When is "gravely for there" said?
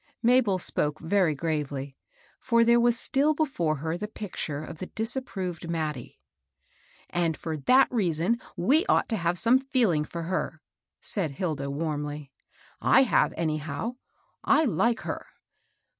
1.35-2.79